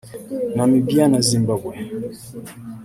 [0.55, 1.75] Namibia na Zimbabwe